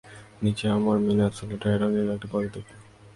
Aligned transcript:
নিচে 0.43 0.65
আমরা 0.75 0.99
mean 1.05 1.19
absolute 1.25 1.63
error 1.65 1.89
নির্ণয়ের 1.93 2.15
একটি 2.15 2.27
পদ্ধতি 2.31 2.49
দেখবো। 2.55 2.75